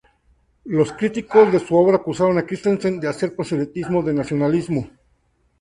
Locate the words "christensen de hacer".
2.47-3.35